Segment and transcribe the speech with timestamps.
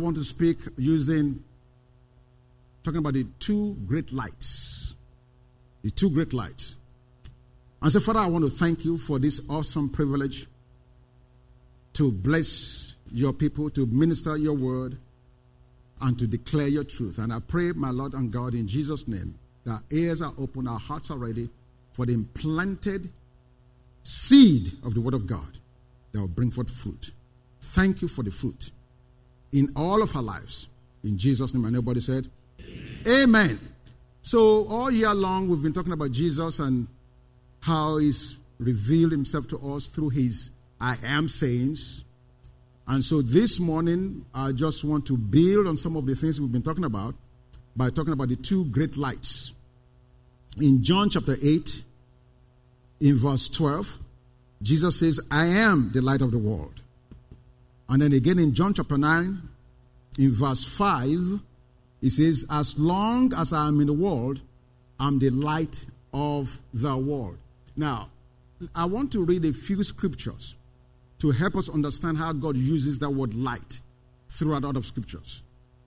[0.00, 1.42] want to speak using,
[2.82, 4.94] talking about the two great lights.
[5.82, 6.76] The two great lights.
[7.82, 10.46] And so, Father, I want to thank you for this awesome privilege
[11.94, 14.98] to bless your people, to minister your word,
[16.02, 17.18] and to declare your truth.
[17.18, 20.78] And I pray, my Lord and God, in Jesus' name, that ears are open, our
[20.78, 21.48] hearts are ready
[21.92, 23.10] for the implanted
[24.02, 25.58] seed of the word of God
[26.12, 27.10] that will bring forth fruit.
[27.60, 28.70] Thank you for the fruit
[29.52, 30.68] in all of our lives.
[31.02, 32.26] In Jesus' name, and everybody said,
[32.60, 33.22] Amen.
[33.22, 33.60] Amen.
[34.22, 36.86] So, all year long, we've been talking about Jesus and
[37.60, 40.50] how he's revealed himself to us through his
[40.80, 42.04] I am sayings.
[42.86, 46.50] And so this morning, I just want to build on some of the things we've
[46.50, 47.14] been talking about
[47.76, 49.52] by talking about the two great lights.
[50.60, 51.84] In John chapter 8,
[53.00, 53.98] in verse 12,
[54.62, 56.82] Jesus says, I am the light of the world.
[57.90, 59.42] And then again in John chapter 9,
[60.18, 61.40] in verse 5,
[62.00, 64.40] he says, As long as I am in the world,
[65.00, 67.36] I'm the light of the world.
[67.76, 68.08] Now,
[68.76, 70.54] I want to read a few scriptures
[71.18, 73.82] to help us understand how God uses that word light
[74.28, 75.42] throughout all of scriptures,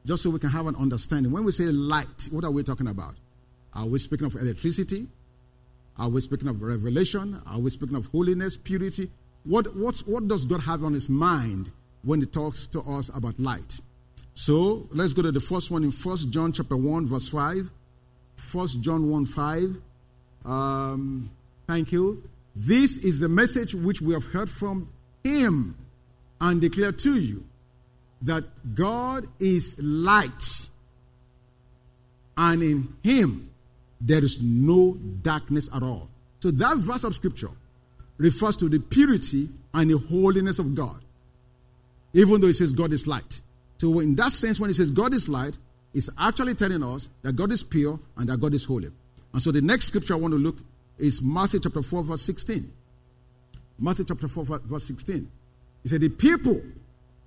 [0.05, 1.31] just so we can have an understanding.
[1.31, 3.13] When we say light, what are we talking about?
[3.73, 5.07] Are we speaking of electricity?
[5.97, 7.39] Are we speaking of revelation?
[7.47, 9.09] Are we speaking of holiness, purity?
[9.45, 11.71] What, what, what does God have on his mind
[12.03, 13.79] when he talks to us about light?
[14.33, 17.69] So let's go to the first one in First John chapter 1, verse 5.
[18.35, 19.81] First John 1 5.
[20.45, 21.29] Um,
[21.67, 22.23] thank you.
[22.55, 24.89] This is the message which we have heard from
[25.23, 25.75] him
[26.41, 27.43] and declare to you
[28.23, 28.43] that
[28.75, 30.69] God is light,
[32.37, 33.49] and in him
[33.99, 36.09] there is no darkness at all.
[36.39, 37.51] So that verse of scripture
[38.17, 41.02] refers to the purity and the holiness of God,
[42.13, 43.41] even though it says God is light.
[43.77, 45.57] So, in that sense, when it says God is light,
[45.93, 48.89] it's actually telling us that God is pure and that God is holy.
[49.33, 50.57] And so, the next scripture I want to look
[50.97, 52.71] is Matthew chapter 4, verse 16.
[53.79, 55.29] Matthew chapter 4, verse 16.
[55.81, 56.61] He said, The people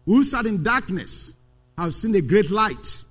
[0.05, 1.35] who sat in darkness
[1.77, 3.03] have seen a great light.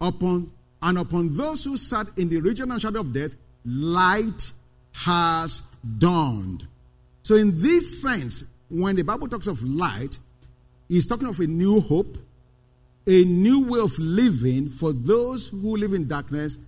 [0.00, 0.50] Upon
[0.80, 4.52] and upon those who sat in the region and shadow of death, light
[4.94, 5.62] has
[5.98, 6.66] dawned.
[7.22, 10.18] So, in this sense, when the Bible talks of light,
[10.88, 12.16] he's talking of a new hope,
[13.06, 16.58] a new way of living for those who live in darkness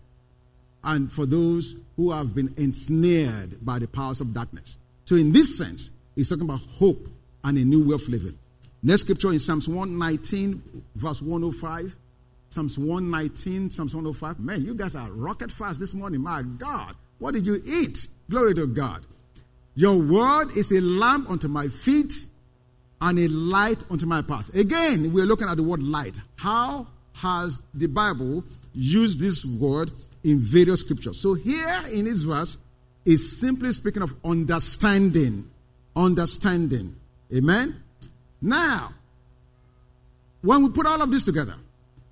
[0.83, 4.77] and for those who have been ensnared by the powers of darkness.
[5.07, 7.09] So, in this sense, he's talking about hope
[7.43, 8.39] and a new way of living.
[8.83, 10.63] Next scripture in Psalms 119,
[10.97, 11.97] verse 105.
[12.51, 14.39] Psalms 119, Psalms 105.
[14.41, 16.21] Man, you guys are rocket fast this morning.
[16.21, 18.09] My God, what did you eat?
[18.29, 19.01] Glory to God.
[19.75, 22.13] Your word is a lamp unto my feet
[23.01, 24.55] and a light unto my path.
[24.55, 26.19] Again, we're looking at the word light.
[26.37, 29.91] How has the Bible used this word
[30.23, 31.21] in various scriptures?
[31.21, 32.59] So here in this verse
[33.05, 35.51] is simply speaking of understanding.
[35.97, 36.97] Understanding.
[37.35, 37.83] Amen?
[38.41, 38.91] Now,
[40.43, 41.55] when we put all of this together,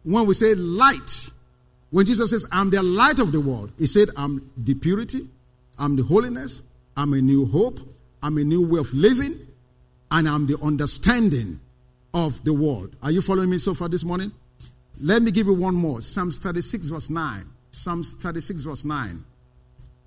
[0.03, 1.31] when we say light,
[1.91, 5.29] when Jesus says, I'm the light of the world, he said, I'm the purity,
[5.79, 6.63] I'm the holiness,
[6.97, 7.81] I'm a new hope,
[8.23, 9.39] I'm a new way of living,
[10.11, 11.59] and I'm the understanding
[12.15, 12.95] of the world.
[13.03, 14.33] Are you following me so far this morning?
[15.01, 16.01] Let me give you one more.
[16.01, 17.47] Psalms 36, verse 9.
[17.71, 19.25] Psalms 36, verse 9.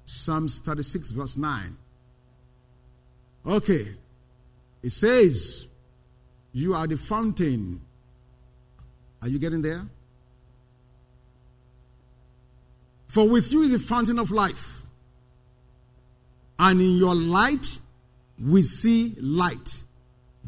[0.06, 1.78] Psalms 36, verse 9.
[3.48, 3.88] Okay.
[4.84, 5.68] It says,
[6.54, 7.82] You are the fountain.
[9.22, 9.82] Are you getting there?
[13.08, 14.85] For with you is the fountain of life.
[16.58, 17.80] And in your light,
[18.44, 19.84] we see light.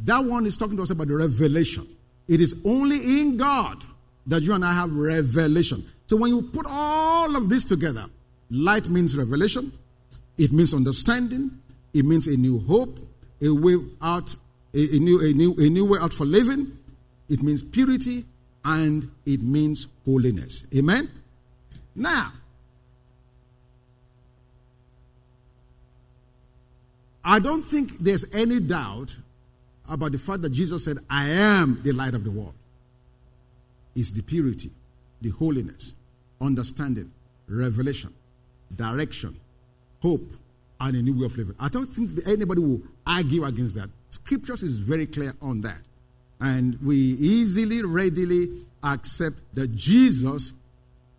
[0.03, 1.87] That one is talking to us about the revelation.
[2.27, 3.83] It is only in God
[4.27, 5.83] that you and I have revelation.
[6.07, 8.05] So when you put all of this together,
[8.49, 9.71] light means revelation,
[10.37, 11.51] it means understanding,
[11.93, 12.99] it means a new hope,
[13.41, 14.33] a way out,
[14.73, 16.71] a, a, new, a, new, a new way out for living,
[17.29, 18.25] it means purity,
[18.63, 20.65] and it means holiness.
[20.75, 21.09] Amen?
[21.95, 22.31] Now,
[27.27, 29.17] I don't think there's any doubt
[29.89, 32.53] about the fact that Jesus said, I am the light of the world.
[33.97, 34.71] It's the purity,
[35.19, 35.93] the holiness,
[36.39, 37.11] understanding,
[37.49, 38.13] revelation,
[38.73, 39.37] direction,
[40.01, 40.31] hope,
[40.79, 41.53] and a new way of living.
[41.59, 43.89] I don't think anybody will argue against that.
[44.09, 45.81] Scriptures is very clear on that.
[46.39, 48.47] And we easily, readily
[48.83, 50.53] accept that Jesus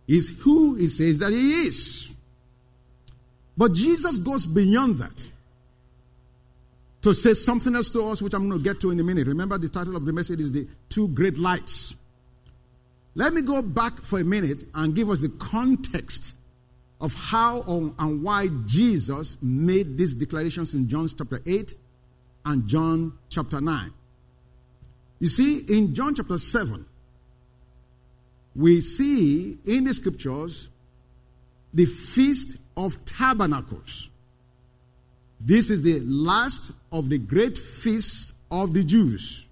[0.07, 2.15] is who he says that he is.
[3.59, 5.33] But Jesus goes beyond that
[7.03, 9.27] to say something else to us, which I'm going to get to in a minute.
[9.27, 11.95] Remember, the title of the message is The Two great lights.
[13.15, 16.37] Let me go back for a minute and give us the context
[17.01, 17.63] of how
[17.99, 21.75] and why Jesus made these declarations in John chapter 8
[22.45, 23.91] and John chapter 9.
[25.21, 26.85] You see, in John chapter 7,
[28.55, 30.69] we see in the scriptures
[31.73, 34.11] the Feast of Tabernacles.
[35.41, 39.47] This is the last of the great feasts of the Jews.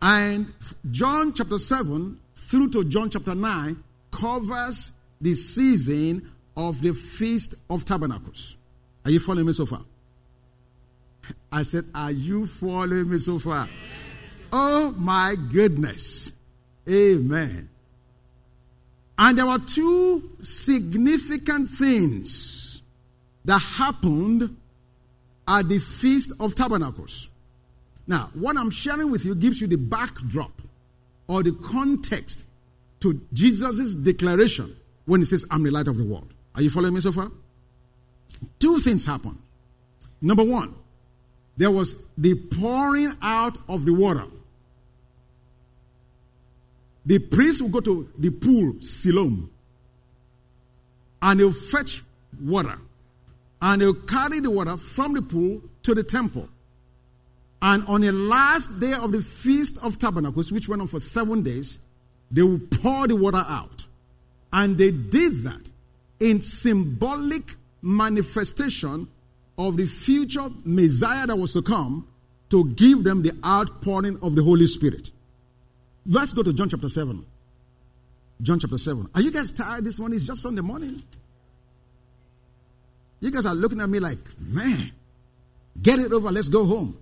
[0.00, 0.52] And
[0.90, 7.84] John chapter 7 through to John chapter 9 covers the season of the Feast of
[7.84, 8.56] Tabernacles.
[9.04, 9.80] Are you following me so far?
[11.52, 13.68] I said, Are you following me so far?
[14.52, 16.32] Oh my goodness.
[16.88, 17.68] Amen.
[19.16, 22.71] And there were two significant things
[23.44, 24.56] that happened
[25.48, 27.28] at the Feast of Tabernacles.
[28.06, 30.52] Now, what I'm sharing with you gives you the backdrop
[31.28, 32.46] or the context
[33.00, 36.32] to Jesus' declaration when he says, I'm the light of the world.
[36.54, 37.30] Are you following me so far?
[38.58, 39.38] Two things happened.
[40.20, 40.74] Number one,
[41.56, 44.24] there was the pouring out of the water.
[47.04, 49.50] The priest will go to the pool, Siloam,
[51.20, 52.02] and he'll fetch
[52.40, 52.78] water.
[53.62, 56.48] And he'll carry the water from the pool to the temple.
[57.62, 61.42] And on the last day of the Feast of Tabernacles, which went on for seven
[61.42, 61.78] days,
[62.30, 63.86] they will pour the water out.
[64.52, 65.70] And they did that
[66.18, 69.08] in symbolic manifestation
[69.56, 72.08] of the future Messiah that was to come
[72.50, 75.10] to give them the outpouring of the Holy Spirit.
[76.04, 77.24] Let's go to John chapter 7.
[78.40, 79.06] John chapter 7.
[79.14, 80.16] Are you guys tired this morning?
[80.16, 81.00] It's just Sunday morning.
[83.22, 84.90] You guys are looking at me like, man,
[85.80, 86.98] get it over, let's go home.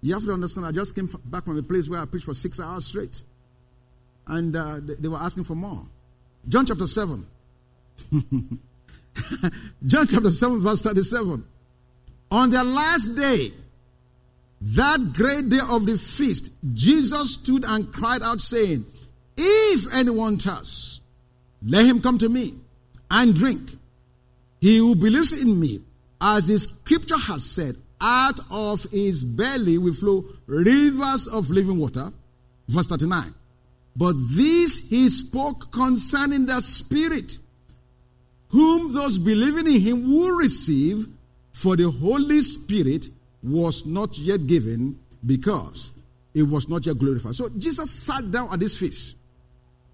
[0.00, 2.32] You have to understand, I just came back from a place where I preached for
[2.32, 3.22] six hours straight.
[4.26, 5.84] And uh, they, were asking for more.
[6.48, 7.26] John chapter 7.
[9.86, 11.44] John chapter 7, verse 37.
[12.30, 13.48] On the last day,
[14.62, 18.86] that great day of the feast, Jesus stood and cried out, saying,
[19.36, 21.02] If anyone thirsts,
[21.62, 22.54] let him come to me
[23.10, 23.72] and drink.
[24.60, 25.80] He who believes in me,
[26.20, 32.10] as the scripture has said, out of his belly will flow rivers of living water.
[32.68, 33.34] Verse 39.
[33.96, 37.38] But this he spoke concerning the Spirit,
[38.48, 41.06] whom those believing in him will receive,
[41.52, 43.06] for the Holy Spirit
[43.42, 45.92] was not yet given because
[46.34, 47.34] it was not yet glorified.
[47.34, 49.16] So Jesus sat down at this feast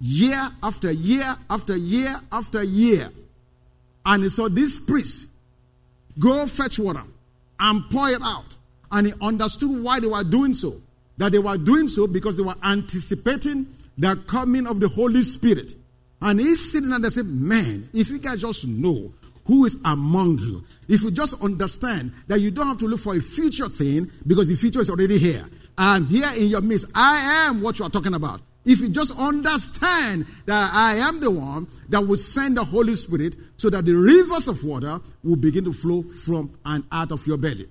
[0.01, 3.09] year after year after year after year.
[4.05, 5.29] And he saw this priest
[6.19, 7.03] go fetch water
[7.61, 8.57] and pour it out.
[8.91, 10.75] And he understood why they were doing so.
[11.19, 13.67] That they were doing so because they were anticipating
[13.99, 15.75] the coming of the Holy Spirit.
[16.21, 19.13] And he's sitting there and said, Man, if you guys just know
[19.47, 20.65] who is among you.
[20.89, 24.49] If you just understand that you don't have to look for a future thing because
[24.49, 25.43] the future is already here.
[25.79, 28.41] And here in your midst, I am what you are talking about.
[28.67, 33.37] If you just understand that I am the one that will send the Holy Spirit
[33.57, 37.39] so that the rivers of water will begin to flow from and out of your
[37.39, 37.69] belly.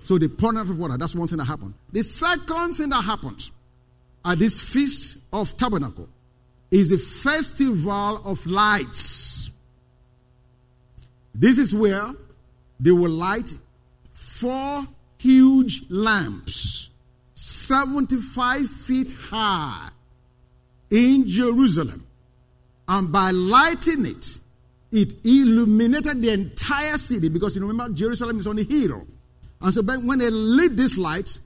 [0.00, 1.74] So the pouring out of water, that's one thing that happened.
[1.92, 3.50] The second thing that happened
[4.24, 6.08] at this feast of tabernacle
[6.72, 9.52] is the festival of lights.
[11.32, 12.10] This is where
[12.80, 13.54] they will light
[14.10, 14.82] four
[15.18, 16.90] huge lamps,
[17.34, 19.88] 75 feet high,
[20.92, 22.06] in Jerusalem.
[22.86, 24.38] And by lighting it,
[24.92, 29.06] it illuminated the entire city because you remember Jerusalem is on a hill.
[29.62, 31.38] And so when they lit this light,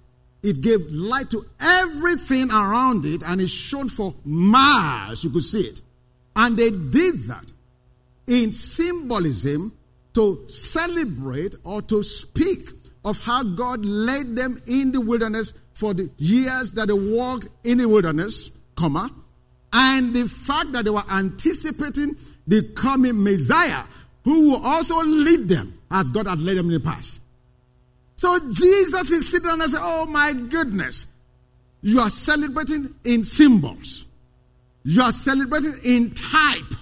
[0.42, 5.22] it gave light to everything around it and it shone for miles.
[5.22, 5.80] You could see it.
[6.34, 7.52] And they did that
[8.26, 9.72] in symbolism
[10.14, 12.70] to celebrate or to speak
[13.04, 17.78] of how God led them in the wilderness for the years that they walked in
[17.78, 19.10] the wilderness, comma,
[19.72, 23.82] and the fact that they were anticipating the coming Messiah
[24.24, 27.20] who will also lead them as God had led them in the past.
[28.16, 31.06] So Jesus is sitting there and saying, Oh my goodness,
[31.82, 34.06] you are celebrating in symbols,
[34.84, 36.74] you are celebrating in type,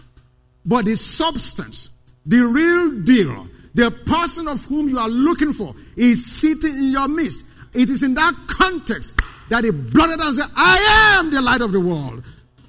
[0.64, 1.90] but the substance,
[2.24, 7.08] the real deal, the person of whom you are looking for is sitting in your
[7.08, 7.46] midst.
[7.74, 11.60] It is in that context that he blotted out and said, I am the light
[11.60, 12.24] of the world.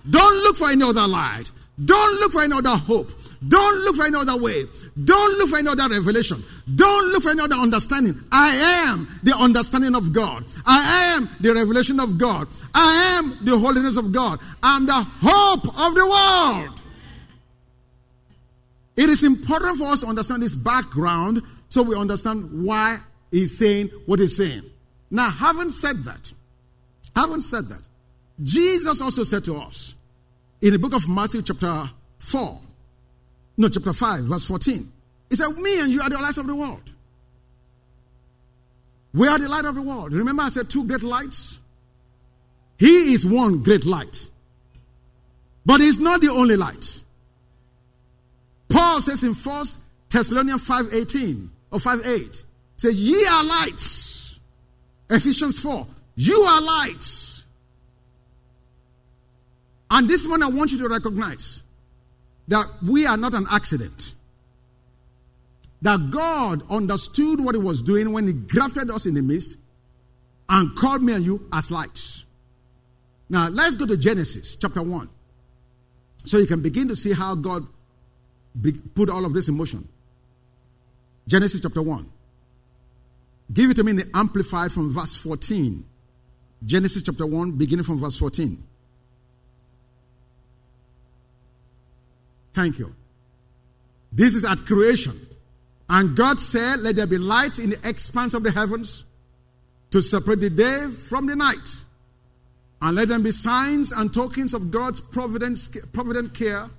[0.10, 1.52] Don't look for any other light.
[1.84, 3.12] Don't look for any other hope.
[3.48, 4.64] Don't look for any other way.
[5.04, 6.42] Don't look for any other revelation.
[6.74, 8.16] Don't look for any other understanding.
[8.32, 10.46] I am the understanding of God.
[10.66, 12.48] I am the revelation of God.
[12.74, 14.40] I am the holiness of God.
[14.64, 16.82] I'm the hope of the world.
[18.96, 23.00] It is important for us to understand this background so we understand why
[23.32, 24.62] he's saying what he's saying.
[25.12, 26.32] Now, having said that,
[27.16, 27.86] having said that,
[28.42, 29.95] Jesus also said to us
[30.66, 32.60] in the book of Matthew, chapter 4,
[33.58, 34.92] no, chapter 5, verse 14,
[35.30, 36.82] he said, Me and you are the lights of the world.
[39.14, 40.12] We are the light of the world.
[40.16, 41.60] Remember, I said two great lights?
[42.80, 44.28] He is one great light.
[45.68, 47.04] But he's not the only light.
[48.68, 49.66] Paul says in 1
[50.10, 52.46] Thessalonians 5:18 or 5 8,
[52.78, 54.40] say, Ye are lights.
[55.12, 57.35] Ephesians 4, you are lights.
[59.90, 61.62] And this one I want you to recognize
[62.48, 64.16] that we are not an accident.
[65.82, 69.58] That God understood what He was doing when He grafted us in the midst
[70.50, 72.26] and called me and you as lights.
[73.30, 75.10] Now, let's go to Genesis chapter 1
[76.24, 77.66] so you can begin to see how God
[78.96, 79.88] put all of this in motion.
[81.28, 82.10] Genesis chapter 1.
[83.54, 85.86] Give it to me in the Amplified from verse 14.
[86.66, 88.64] Genesis chapter 1, beginning from verse 14.
[92.56, 92.96] Thank you.
[94.14, 95.20] This is at creation.
[95.90, 99.04] And God said, Let there be light in the expanse of the heavens
[99.92, 101.84] to separate the day from the night.
[102.82, 106.70] And let them be signs and tokens of God's providence, provident care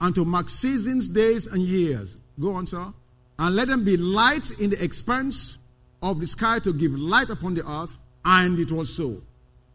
[0.00, 2.16] and to mark seasons, days, and years.
[2.40, 2.92] Go on, sir.
[3.38, 5.58] And let them be light in the expanse
[6.02, 7.94] of the sky to give light upon the earth.
[8.24, 9.20] And it was so.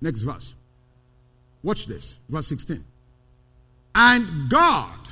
[0.02, 0.56] Next verse.
[1.62, 2.20] Watch this.
[2.30, 2.84] Verse 16.
[3.94, 5.09] And God.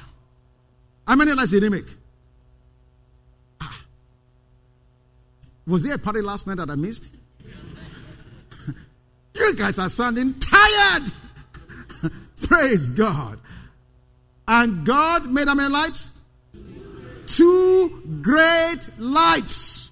[1.07, 1.85] How many lights did he make?
[3.61, 3.81] Ah.
[5.65, 7.15] Was there a party last night that I missed?
[9.35, 11.03] you guys are sounding tired.
[12.43, 13.39] Praise God.
[14.49, 16.11] And God made how many lights?
[17.25, 19.91] Two great lights.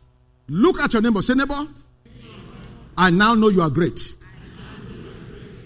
[0.50, 1.22] Look at your neighbor.
[1.22, 1.68] Say, neighbor.
[2.98, 4.14] I now know you are great.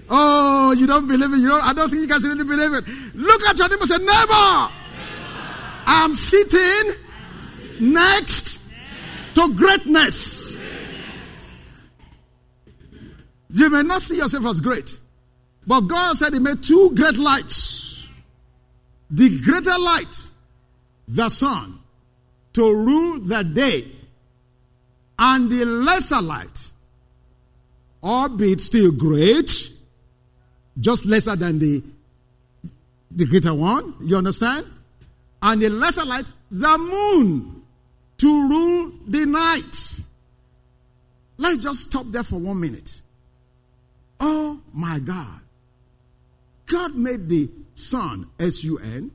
[0.10, 1.38] Oh, you don't believe it.
[1.38, 3.16] You don't, I don't think you guys really believe it.
[3.16, 3.86] Look at your neighbor.
[3.86, 4.74] Say, neighbor.
[5.92, 6.94] I'm sitting
[7.80, 8.60] next
[9.34, 10.56] to greatness.
[13.50, 15.00] You may not see yourself as great,
[15.66, 18.08] but God said He made two great lights
[19.10, 20.28] the greater light,
[21.08, 21.80] the sun,
[22.54, 23.82] to rule the day,
[25.18, 26.72] and the lesser light,
[28.04, 29.72] albeit still great,
[30.80, 31.82] just lesser than the,
[33.10, 34.68] the greater one, you understand?
[35.42, 37.64] And the lesser light, the moon,
[38.18, 40.02] to rule the night.
[41.38, 43.02] Let's just stop there for one minute.
[44.20, 45.40] Oh my God.
[46.66, 49.12] God made the sun, S U N,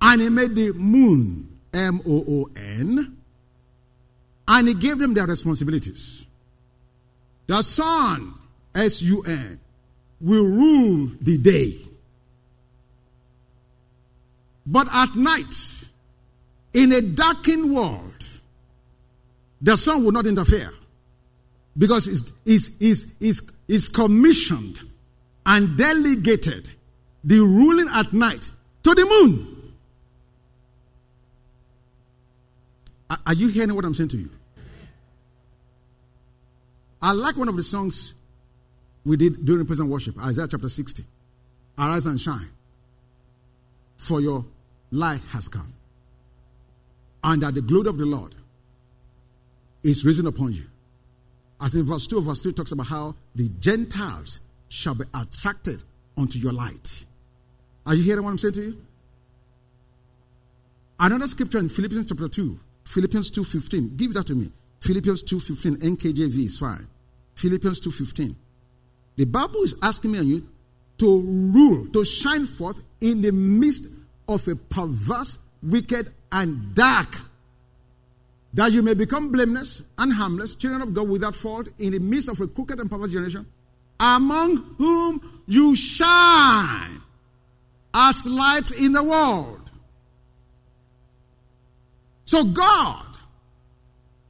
[0.00, 3.16] and he made the moon, M O O N,
[4.46, 6.26] and he gave them their responsibilities.
[7.46, 8.34] The sun,
[8.74, 9.58] S U N,
[10.20, 11.72] will rule the day.
[14.66, 15.54] But at night,
[16.74, 18.12] in a darkened world,
[19.60, 20.70] the sun will not interfere
[21.78, 24.80] because it's, it's, it's, it's, it's commissioned
[25.44, 26.68] and delegated
[27.22, 28.50] the ruling at night
[28.82, 29.52] to the moon.
[33.24, 34.30] Are you hearing what I'm saying to you?
[37.00, 38.14] I like one of the songs
[39.04, 41.04] we did during present worship, Isaiah chapter 60.
[41.78, 42.48] Arise and shine,
[43.96, 44.44] for your
[44.96, 45.72] light has come,
[47.22, 48.34] and that the glory of the Lord
[49.82, 50.64] is risen upon you.
[51.60, 55.84] I think verse 2 of verse 3 talks about how the Gentiles shall be attracted
[56.16, 57.06] unto your light.
[57.86, 58.82] Are you hearing what I'm saying to you?
[60.98, 63.96] Another scripture in Philippians chapter 2, Philippians 2.15.
[63.96, 64.50] Give that to me.
[64.80, 66.86] Philippians 2.15, NKJV is fine.
[67.34, 68.34] Philippians 2.15.
[69.16, 70.48] The Bible is asking me and you
[70.98, 73.88] to rule, to shine forth in the midst
[74.28, 77.08] of a perverse, wicked, and dark.
[78.54, 82.28] That you may become blameless and harmless, children of God without fault, in the midst
[82.28, 83.46] of a crooked and perverse generation,
[84.00, 87.00] among whom you shine
[87.94, 89.70] as lights in the world.
[92.24, 93.04] So God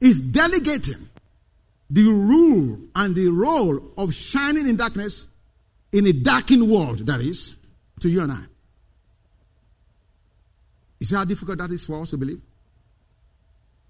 [0.00, 1.08] is delegating
[1.88, 5.28] the rule and the role of shining in darkness
[5.92, 7.56] in a darkened world, that is,
[8.00, 8.42] to you and I.
[11.00, 12.40] You see how difficult that is for us to believe?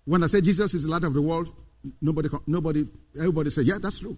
[0.04, 1.52] When I say Jesus is the light of the world,
[2.00, 2.84] nobody, nobody,
[3.16, 4.16] everybody say, yeah, that's true.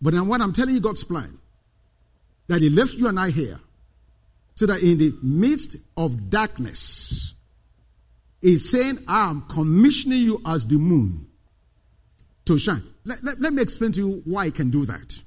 [0.00, 1.38] But then what I'm telling you, God's plan,
[2.48, 3.58] that He left you and I here,
[4.54, 7.34] so that in the midst of darkness,
[8.40, 11.26] He's saying, I'm commissioning you as the moon
[12.44, 12.82] to shine.
[13.04, 15.22] Let, let, let me explain to you why I can do that.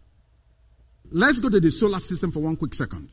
[1.11, 3.09] Let's go to the solar system for one quick second.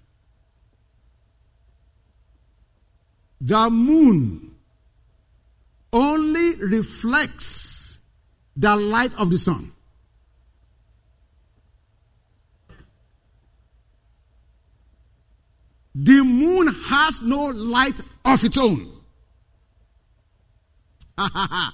[3.40, 4.54] The moon
[5.92, 8.00] only reflects
[8.56, 9.72] the light of the sun.
[15.94, 18.92] The moon has no light of its own.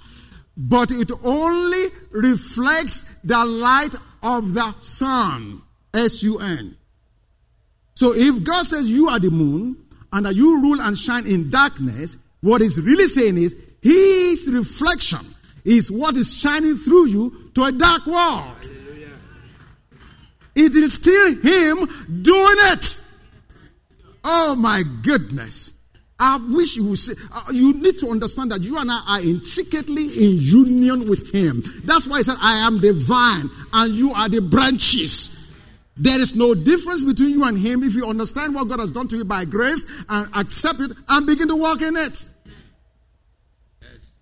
[0.57, 5.61] but it only reflects the light of the sun.
[5.95, 6.77] S U N.
[7.95, 9.82] So if God says you are the moon
[10.13, 15.21] and that you rule and shine in darkness, what he's really saying is his reflection
[15.65, 18.69] is what is shining through you to a dark world.
[20.55, 21.89] It is still him
[22.23, 23.01] doing it.
[24.25, 25.75] Oh my goodness.
[26.25, 29.21] I wish you would say, uh, you need to understand that you and I are
[29.21, 31.63] intricately in union with Him.
[31.85, 35.37] That's why He said, I am the vine and you are the branches.
[35.97, 39.09] There is no difference between you and Him if you understand what God has done
[39.09, 42.25] to you by grace and accept it and begin to walk in it.
[43.83, 44.15] Yes.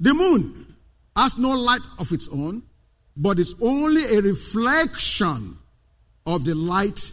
[0.00, 0.74] The moon
[1.14, 2.62] has no light of its own,
[3.16, 5.58] but is only a reflection
[6.26, 7.12] of the light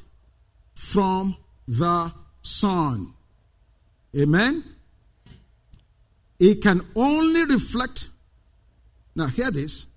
[0.74, 1.36] from
[1.68, 3.14] the sun.
[4.18, 4.64] Amen?
[6.40, 8.10] It can only reflect,
[9.16, 9.88] now hear this,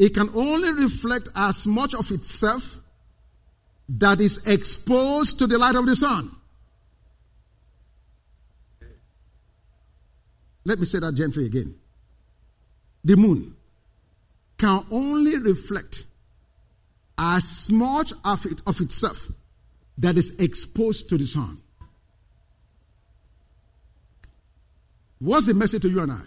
[0.00, 2.80] it can only reflect as much of itself
[3.86, 6.30] that is exposed to the light of the sun.
[10.64, 11.74] Let me say that gently again.
[13.04, 13.54] The moon
[14.56, 16.06] can only reflect
[17.18, 19.28] as much of, it, of itself
[19.98, 21.58] that is exposed to the sun.
[25.18, 26.22] What's the message to you and I?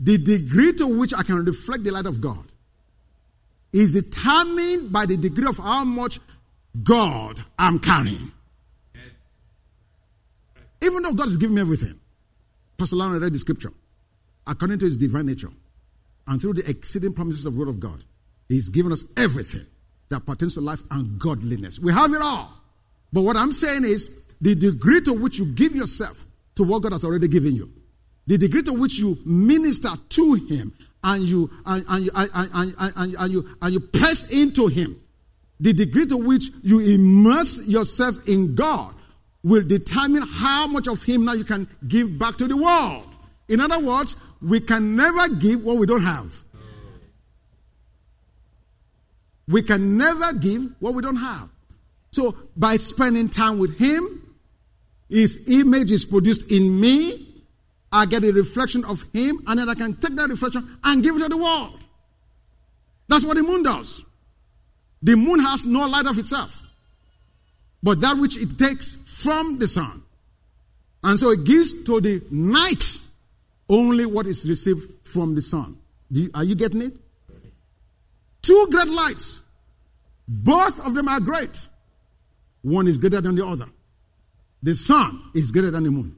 [0.00, 2.44] The degree to which I can reflect the light of God
[3.72, 6.20] is determined by the degree of how much
[6.82, 8.32] God I'm carrying.
[10.82, 11.98] Even though God has given me everything,
[12.76, 13.72] Pastor Lauren read the scripture.
[14.46, 15.50] According to his divine nature
[16.26, 18.04] and through the exceeding promises of the word of God,
[18.48, 19.66] he's given us everything
[20.10, 21.80] that pertains to life and godliness.
[21.80, 22.50] We have it all.
[23.12, 26.92] But what I'm saying is the degree to which you give yourself to what God
[26.92, 27.72] has already given you.
[28.28, 32.74] The degree to which you minister to Him and you and, and, you, and, and,
[32.78, 35.00] and, and, you and you press into Him,
[35.58, 38.94] the degree to which you immerse yourself in God
[39.42, 43.08] will determine how much of Him now you can give back to the world.
[43.48, 46.30] In other words, we can never give what we don't have.
[49.48, 51.48] We can never give what we don't have.
[52.10, 54.36] So, by spending time with Him,
[55.08, 57.27] his image is produced in me.
[57.92, 61.16] I get a reflection of Him, and then I can take that reflection and give
[61.16, 61.84] it to the world.
[63.08, 64.04] That's what the moon does.
[65.02, 66.60] The moon has no light of itself,
[67.82, 70.02] but that which it takes from the sun.
[71.02, 72.98] And so it gives to the night
[73.68, 75.78] only what is received from the sun.
[76.10, 76.92] You, are you getting it?
[78.42, 79.42] Two great lights.
[80.26, 81.68] Both of them are great.
[82.62, 83.66] One is greater than the other.
[84.62, 86.16] The sun is greater than the moon.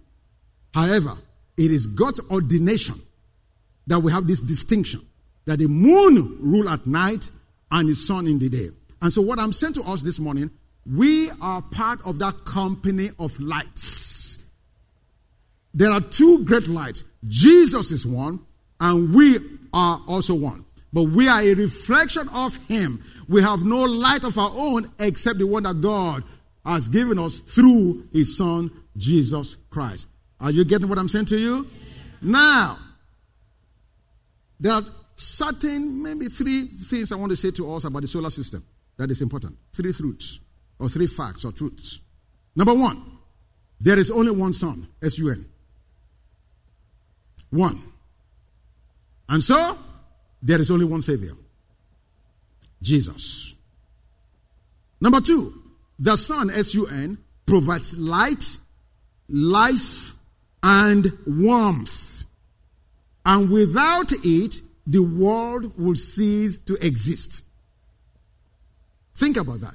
[0.73, 1.17] However,
[1.61, 2.97] it is God's ordination
[3.87, 5.01] that we have this distinction
[5.45, 7.31] that the moon rule at night
[7.71, 8.67] and the sun in the day.
[9.03, 10.51] And so, what I'm saying to us this morning,
[10.87, 14.51] we are part of that company of lights.
[15.75, 17.05] There are two great lights.
[17.29, 18.41] Jesus is one,
[18.81, 19.39] and we
[19.73, 20.65] are also one.
[20.93, 23.03] But we are a reflection of Him.
[23.29, 26.25] We have no light of our own except the one that God
[26.65, 30.09] has given us through his son, Jesus Christ.
[30.41, 31.69] Are you getting what I'm saying to you?
[32.23, 32.79] Now,
[34.59, 34.83] there are
[35.17, 38.65] certain, maybe three things I want to say to us about the solar system
[38.97, 39.57] that is important.
[39.73, 40.41] Three truths,
[40.79, 42.01] or three facts, or truths.
[42.57, 43.03] Number one,
[43.81, 45.45] there is only one sun, S U N.
[47.51, 47.79] One.
[49.29, 49.79] And so,
[50.43, 51.33] there is only one Savior
[52.83, 53.55] Jesus.
[55.01, 55.55] Number two,
[55.99, 58.59] the sun, S U N, provides light,
[59.29, 60.15] life,
[60.63, 62.25] and warmth.
[63.25, 67.43] And without it, the world would cease to exist.
[69.15, 69.75] Think about that.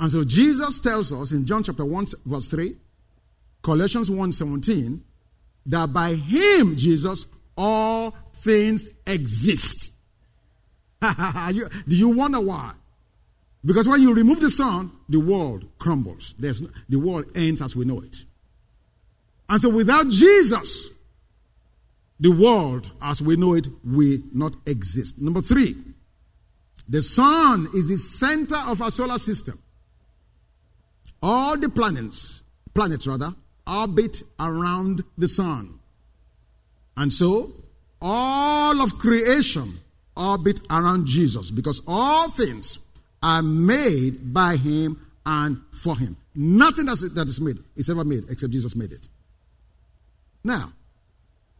[0.00, 2.74] And so Jesus tells us in John chapter 1, verse 3,
[3.62, 5.02] Colossians 1 17,
[5.66, 9.92] that by him, Jesus, all things exist.
[11.02, 12.72] do you wonder why?
[13.64, 16.34] Because when you remove the sun, the world crumbles.
[16.38, 18.16] There's, the world ends as we know it.
[19.48, 20.90] And so without Jesus,
[22.20, 25.20] the world as we know it will not exist.
[25.20, 25.76] Number three,
[26.88, 29.58] the sun is the center of our solar system.
[31.22, 32.42] All the planets,
[32.74, 33.34] planets rather,
[33.66, 35.78] orbit around the sun.
[36.96, 37.52] And so,
[38.00, 39.78] all of creation
[40.16, 42.78] orbit around Jesus because all things
[43.22, 46.16] are made by him and for him.
[46.34, 49.06] Nothing that is made is ever made except Jesus made it.
[50.48, 50.72] Now,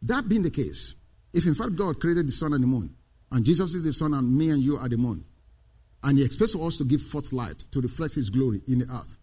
[0.01, 0.94] that being the case,
[1.35, 2.96] if in fact God created the sun and the moon,
[3.31, 5.27] and Jesus is the sun and me and you are the moon,
[6.03, 8.87] and he expects for us to give forth light to reflect his glory in the
[8.87, 9.18] earth,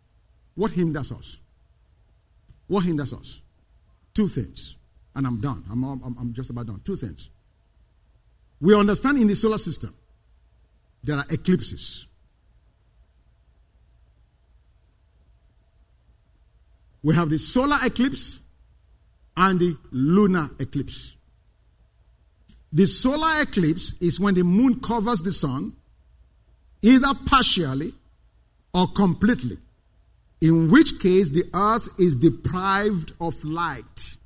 [0.53, 1.39] what hinders us?
[2.67, 3.41] What hinders us?
[4.13, 4.75] Two things.
[5.15, 5.63] And I'm done.
[5.71, 6.81] I'm, I'm, I'm just about done.
[6.85, 7.31] Two things.
[8.61, 9.95] We understand in the solar system
[11.03, 12.07] there are eclipses.
[17.01, 18.41] We have the solar eclipse
[19.37, 21.17] and the lunar eclipse.
[22.71, 25.73] The solar eclipse is when the moon covers the sun,
[26.81, 27.93] either partially
[28.73, 29.57] or completely,
[30.41, 34.17] in which case the earth is deprived of light.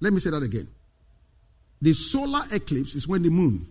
[0.00, 0.68] Let me say that again.
[1.82, 3.66] The solar eclipse is when the moon,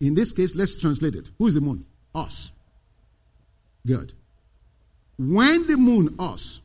[0.00, 1.30] in this case, let's translate it.
[1.38, 1.84] Who is the moon?
[2.14, 2.50] Us.
[3.86, 4.12] Good.
[5.18, 6.60] When the moon, us,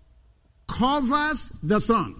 [0.71, 2.15] covers the sun.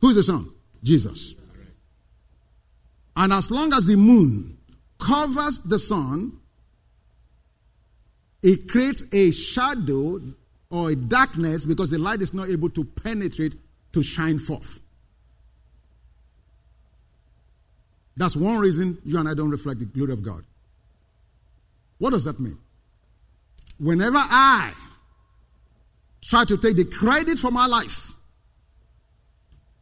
[0.00, 0.50] Who's the sun?
[0.82, 1.34] Jesus.
[3.16, 4.58] And as long as the moon
[4.98, 6.32] covers the sun,
[8.42, 10.20] it creates a shadow
[10.70, 13.54] or a darkness because the light is not able to penetrate
[13.92, 14.82] to shine forth.
[18.16, 20.44] That's one reason you and I don't reflect the glory of God.
[21.98, 22.58] What does that mean?
[23.78, 24.72] Whenever I
[26.24, 28.12] try to take the credit for my life,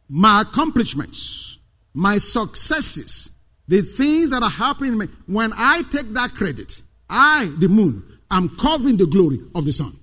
[0.09, 1.59] my accomplishments,
[1.93, 3.31] my successes,
[3.67, 8.49] the things that are happening me, when I take that credit, I, the moon, am
[8.49, 9.93] covering the glory of the sun.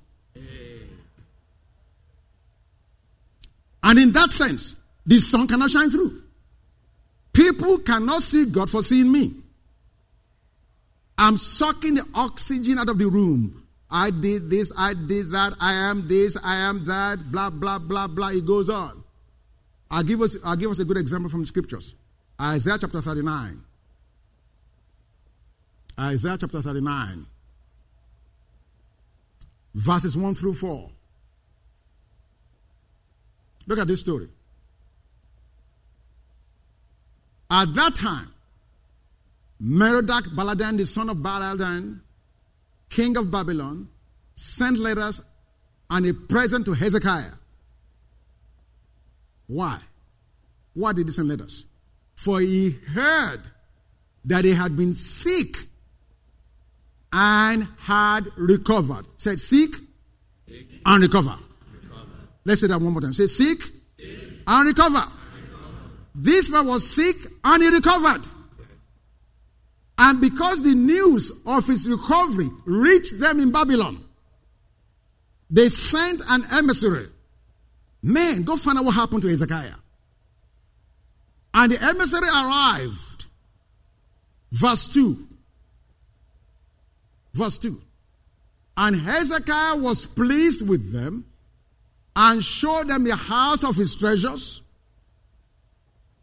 [3.82, 4.76] And in that sense,
[5.06, 6.22] the sun cannot shine through.
[7.32, 9.32] People cannot see God for seeing me.
[11.16, 13.59] I'm sucking the oxygen out of the room
[13.90, 18.06] I did this, I did that, I am this, I am that, blah, blah, blah,
[18.06, 18.28] blah.
[18.28, 19.02] It goes on.
[19.90, 21.96] I'll give us, I'll give us a good example from the scriptures.
[22.40, 23.64] Isaiah chapter 39.
[25.98, 27.26] Isaiah chapter 39,
[29.74, 30.88] verses 1 through 4.
[33.66, 34.28] Look at this story.
[37.50, 38.32] At that time,
[39.62, 42.00] Merodach Baladan, the son of Baladan,
[42.90, 43.88] king of Babylon,
[44.34, 45.22] sent letters
[45.88, 47.32] and a present to Hezekiah.
[49.46, 49.78] Why?
[50.74, 51.66] Why did he send letters?
[52.14, 53.40] For he heard
[54.24, 55.56] that he had been sick
[57.12, 59.06] and had recovered.
[59.16, 59.70] Said, sick,
[60.86, 61.36] and recover.
[61.82, 62.06] recover.
[62.44, 63.12] Let's say that one more time.
[63.12, 63.60] Say sick,
[63.98, 64.18] sick.
[64.46, 64.98] and recover.
[64.98, 65.10] recover.
[66.14, 68.26] This man was sick and he recovered.
[70.02, 74.02] And because the news of his recovery reached them in Babylon,
[75.50, 77.04] they sent an emissary.
[78.02, 79.74] Man, go find out what happened to Hezekiah.
[81.52, 83.26] And the emissary arrived.
[84.50, 85.18] Verse 2.
[87.34, 87.76] Verse 2.
[88.78, 91.26] And Hezekiah was pleased with them
[92.16, 94.62] and showed them the house of his treasures,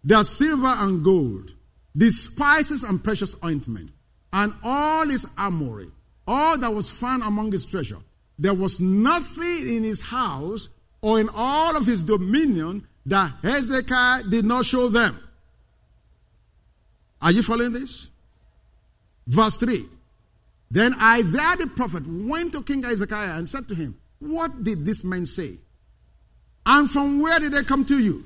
[0.03, 1.53] their silver and gold
[1.97, 3.89] the spices and precious ointment,
[4.31, 5.89] and all his armory,
[6.27, 7.97] all that was found among his treasure.
[8.37, 10.69] There was nothing in his house
[11.01, 15.19] or in all of his dominion that Hezekiah did not show them.
[17.19, 18.11] Are you following this?
[19.25, 19.83] Verse 3.
[20.69, 25.03] Then Isaiah the prophet went to King Hezekiah and said to him, What did this
[25.03, 25.57] man say?
[26.63, 28.23] And from where did they come to you?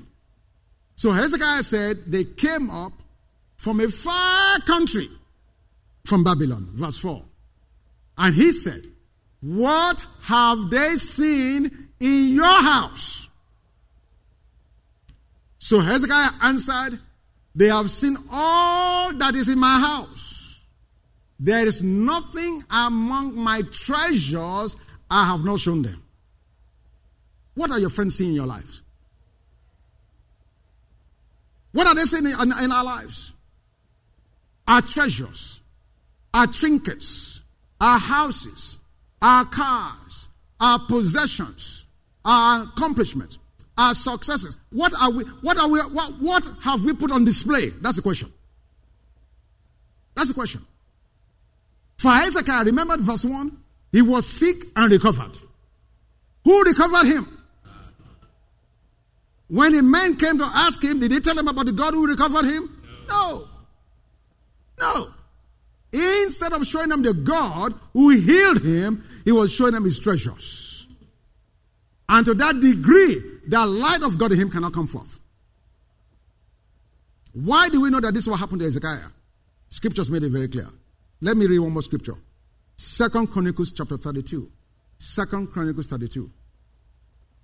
[0.94, 2.92] So Hezekiah said, They came up
[3.62, 5.06] from a far country
[6.02, 6.68] from Babylon.
[6.72, 7.22] Verse 4.
[8.18, 8.82] And he said,
[9.40, 13.28] What have they seen in your house?
[15.58, 16.98] So Hezekiah answered,
[17.54, 20.58] They have seen all that is in my house.
[21.38, 24.76] There is nothing among my treasures
[25.08, 26.02] I have not shown them.
[27.54, 28.82] What are your friends seeing in your lives?
[31.70, 33.36] What are they seeing in, in our lives?
[34.66, 35.60] Our treasures,
[36.32, 37.42] our trinkets,
[37.80, 38.78] our houses,
[39.20, 40.28] our cars,
[40.60, 41.86] our possessions,
[42.24, 43.38] our accomplishments,
[43.76, 44.56] our successes.
[44.70, 47.70] What are we, what are we, what, what have we put on display?
[47.80, 48.32] That's the question.
[50.14, 50.64] That's the question.
[51.98, 53.58] For Isaac, I remember verse 1?
[53.92, 55.36] He was sick and recovered.
[56.44, 57.38] Who recovered him?
[59.48, 62.06] When a man came to ask him, did he tell him about the God who
[62.06, 62.82] recovered him?
[63.08, 63.30] No.
[63.38, 63.48] No.
[65.92, 70.86] Instead of showing them the God who healed him, he was showing them his treasures.
[72.08, 73.16] And to that degree,
[73.46, 75.18] the light of God in him cannot come forth.
[77.32, 79.08] Why do we know that this is what happened to Hezekiah?
[79.68, 80.68] Scriptures made it very clear.
[81.20, 82.14] Let me read one more scripture.
[82.76, 84.50] Second Chronicles chapter 32.
[84.98, 86.30] Second Chronicles 32.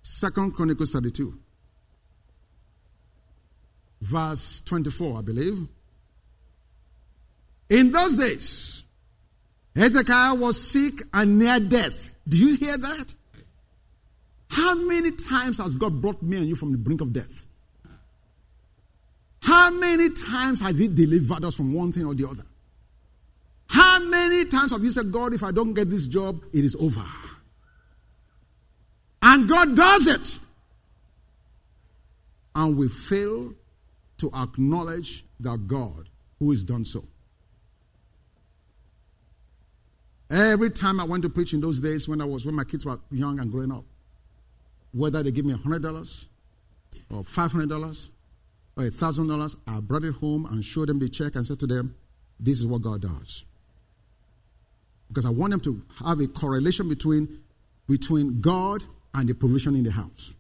[0.03, 1.39] Second Chronicles 32.
[4.01, 5.69] Verse 24, I believe.
[7.71, 8.85] In those days,
[9.77, 12.15] Hezekiah was sick and near death.
[12.29, 13.15] Do you hear that?
[14.51, 17.47] How many times has God brought me and you from the brink of death?
[19.43, 22.43] How many times has He delivered us from one thing or the other?
[23.69, 26.75] How many times have you said, God, if I don't get this job, it is
[26.77, 27.05] over?
[29.21, 30.39] And God does it.
[32.55, 33.53] And we fail
[34.19, 37.05] to acknowledge that God who has done so.
[40.31, 42.85] Every time I went to preach in those days when I was when my kids
[42.85, 43.85] were young and growing up,
[44.93, 46.29] whether they give me hundred dollars
[47.11, 48.11] or five hundred dollars
[48.77, 51.59] or a thousand dollars, I brought it home and showed them the check and said
[51.61, 51.95] to them,
[52.39, 53.45] This is what God does
[55.09, 57.41] because I want them to have a correlation between,
[57.89, 60.35] between God and the provision in the house.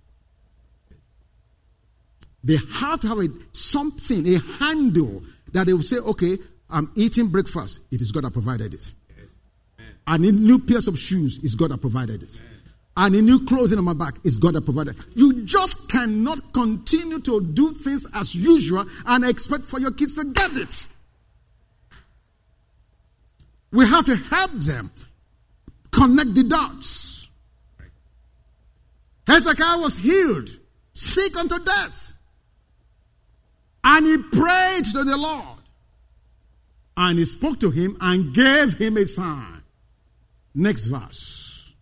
[2.44, 5.22] They have to have a, something, a handle
[5.52, 6.36] that they will say, okay,
[6.70, 7.82] I'm eating breakfast.
[7.90, 8.92] It is God that provided it.
[10.08, 12.40] And a new pair of shoes is God that provided it.
[12.96, 14.98] And a new clothing on my back is God that provided.
[14.98, 15.04] It.
[15.14, 20.24] You just cannot continue to do things as usual and expect for your kids to
[20.32, 20.86] get it.
[23.70, 24.90] We have to help them
[25.90, 27.28] connect the dots.
[29.26, 30.48] Hezekiah was healed,
[30.94, 32.14] sick unto death.
[33.84, 35.58] And he prayed to the Lord.
[36.96, 39.57] And he spoke to him and gave him a sign.
[40.58, 41.72] Next verse.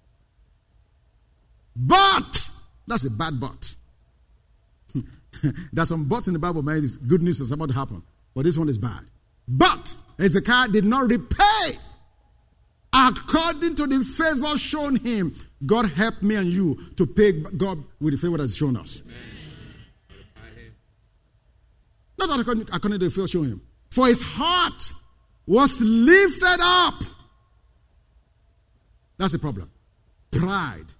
[1.75, 2.51] But,
[2.87, 3.75] that's a bad but.
[5.73, 6.77] There's some buts in the Bible, man.
[6.77, 8.03] It's good news is about to happen.
[8.35, 9.01] But this one is bad.
[9.49, 11.79] But Hezekiah did not repay
[12.93, 15.33] according to the favor shown him.
[15.65, 19.03] God help me and you to pay God with the favor that's shown us.
[22.19, 23.63] Not according, according to the favor shown him.
[23.89, 24.93] For his heart
[25.47, 27.16] was lifted up.
[29.19, 29.71] That's the problem.
[30.31, 30.93] Pride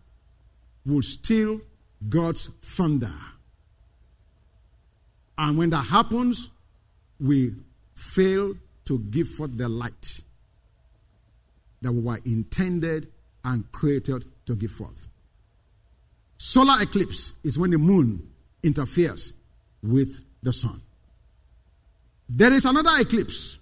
[0.85, 1.61] will steal
[2.09, 3.13] God's thunder.
[5.39, 6.51] And when that happens,
[7.21, 7.55] we
[7.95, 8.55] fail
[8.87, 10.21] to give forth the light
[11.83, 13.09] that we were intended
[13.45, 15.09] and created to give forth.
[16.39, 18.29] Solar eclipse is when the moon
[18.63, 19.35] interferes
[19.83, 20.81] with the sun.
[22.29, 23.59] There is another eclipse.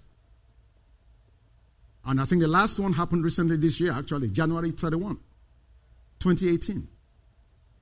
[2.05, 5.15] And I think the last one happened recently this year, actually, January 31,
[6.19, 6.87] 2018.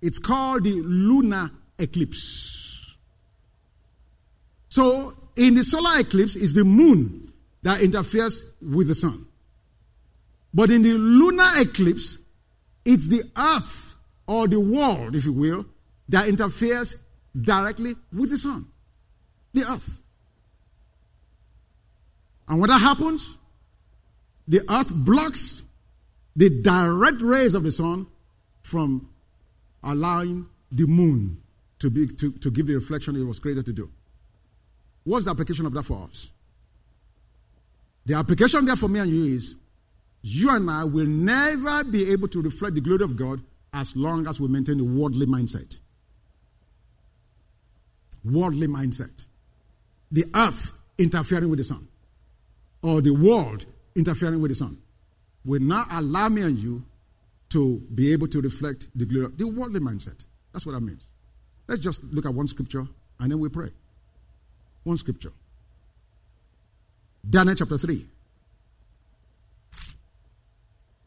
[0.02, 2.96] It's called the lunar eclipse.
[4.70, 7.32] So, in the solar eclipse, is the moon
[7.64, 9.26] that interferes with the sun.
[10.54, 12.20] But in the lunar eclipse,
[12.86, 13.96] it's the earth
[14.28, 15.66] or the world, if you will,
[16.10, 17.02] that interferes
[17.40, 18.68] directly with the sun.
[19.54, 20.00] The earth.
[22.48, 23.38] And when that happens,
[24.48, 25.64] the earth blocks
[26.36, 28.08] the direct rays of the sun
[28.62, 29.10] from
[29.84, 31.42] allowing the moon
[31.80, 33.90] to, be, to, to give the reflection it was created to do.
[35.04, 36.32] What's the application of that for us?
[38.06, 39.56] The application there for me and you is
[40.22, 43.42] you and I will never be able to reflect the glory of God
[43.74, 45.80] as long as we maintain a worldly mindset.
[48.24, 49.28] Worldly mindset.
[50.12, 51.88] The earth interfering with the sun,
[52.82, 54.78] or the world interfering with the sun,
[55.46, 56.84] will not allow me and you
[57.50, 60.26] to be able to reflect the glory of the worldly mindset.
[60.52, 61.08] That's what that means.
[61.68, 62.88] Let's just look at one scripture
[63.20, 63.70] and then we pray.
[64.84, 65.32] One scripture.
[67.30, 68.06] Daniel chapter 3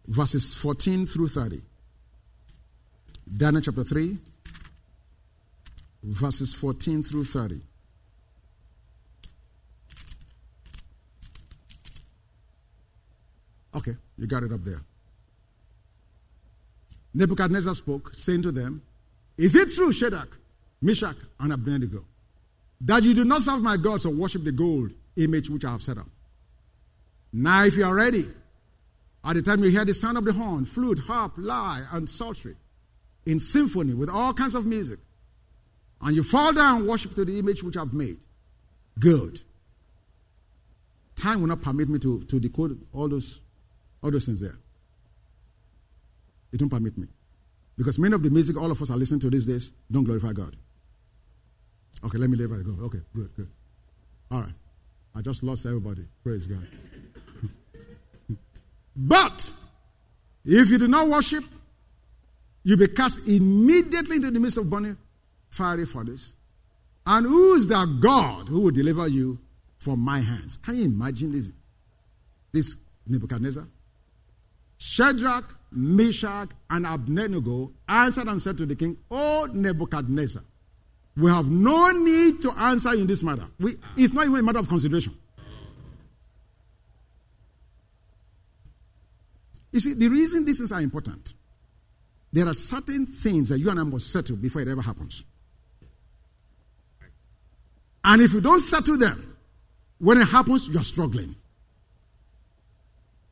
[0.06, 1.60] verses 14 through 30.
[3.36, 4.16] Daniel chapter 3,
[6.04, 7.60] verses 14 through 30.
[13.74, 13.96] Okay,
[14.26, 14.80] you got it up there.
[17.14, 18.82] Nebuchadnezzar spoke, saying to them,
[19.38, 20.36] Is it true, Shadrach,
[20.82, 22.04] Meshach, and Abednego,
[22.80, 25.82] that you do not serve my gods or worship the gold image which I have
[25.82, 26.08] set up?
[27.32, 28.26] Now, if you are ready,
[29.24, 32.56] at the time you hear the sound of the horn, flute, harp, lyre, and psaltery,
[33.26, 34.98] in symphony with all kinds of music,
[36.02, 38.18] and you fall down and worship to the image which I've made,
[38.98, 39.40] good.
[41.14, 43.40] Time will not permit me to, to decode all those
[44.02, 44.56] all those things there.
[46.52, 47.08] It don't permit me.
[47.76, 50.32] Because many of the music all of us are listening to these days don't glorify
[50.32, 50.56] God.
[52.04, 52.84] Okay, let me let it go.
[52.84, 53.48] Okay, good, good.
[54.30, 54.54] All right.
[55.14, 56.06] I just lost everybody.
[56.22, 56.66] Praise God.
[58.96, 59.50] but
[60.44, 61.44] if you do not worship,
[62.64, 64.96] you'll be cast immediately into the midst of burning
[65.50, 66.36] fiery furnace.
[67.06, 69.38] And who is that God who will deliver you
[69.78, 70.56] from my hands?
[70.58, 71.50] Can you imagine this?
[72.52, 73.66] This Nebuchadnezzar?
[74.78, 80.42] Shadrach, Meshach, and Abednego answered and said to the king, O Nebuchadnezzar,
[81.16, 83.46] we have no need to answer in this matter.
[83.58, 85.14] We, it's not even a matter of consideration.
[89.72, 91.34] You see, the reason these things are important,
[92.32, 95.24] there are certain things that you and I must settle before it ever happens.
[98.04, 99.36] And if you don't settle them,
[99.98, 101.34] when it happens, you're struggling.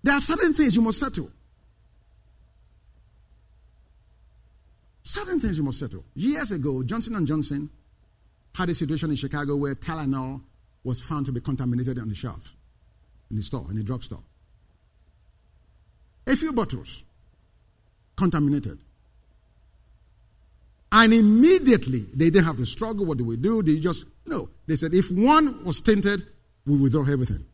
[0.03, 1.31] There are certain things you must settle.
[5.05, 6.03] Certain things you must settle.
[6.15, 7.69] Years ago, Johnson Johnson
[8.55, 10.41] had a situation in Chicago where Tylenol
[10.83, 12.55] was found to be contaminated on the shelf
[13.31, 14.23] in the store, in the drugstore.
[16.27, 17.05] A few bottles
[18.17, 18.79] contaminated.
[20.91, 23.05] And immediately they didn't have to struggle.
[23.05, 23.63] What do we do?
[23.63, 24.49] They just, no.
[24.67, 26.23] They said if one was tainted,
[26.65, 27.45] we withdraw everything.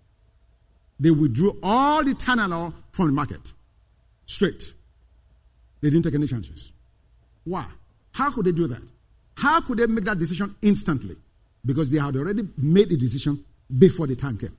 [1.00, 3.54] They withdrew all the Tylenol from the market.
[4.26, 4.72] Straight.
[5.80, 6.72] They didn't take any chances.
[7.44, 7.66] Why?
[8.12, 8.82] How could they do that?
[9.36, 11.16] How could they make that decision instantly?
[11.64, 13.44] Because they had already made the decision
[13.78, 14.56] before the time came.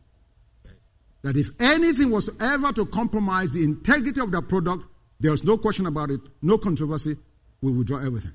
[1.22, 4.86] That if anything was ever to compromise the integrity of the product,
[5.20, 7.16] there was no question about it, no controversy,
[7.62, 8.32] we withdraw everything.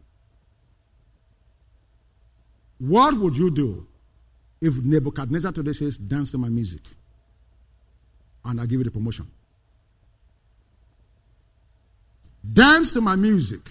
[2.79, 3.87] What would you do
[4.61, 6.83] if Nebuchadnezzar today says, Dance to my music,
[8.45, 9.27] and I give you the promotion?
[12.53, 13.63] Dance to my music,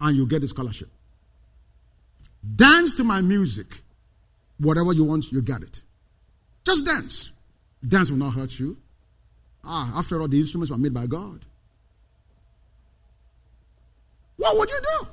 [0.00, 0.88] and you get a scholarship.
[2.56, 3.66] Dance to my music.
[4.58, 5.82] Whatever you want, you get it.
[6.64, 7.32] Just dance.
[7.86, 8.76] Dance will not hurt you.
[9.64, 11.44] Ah, after all, the instruments were made by God.
[14.36, 15.06] What would you do?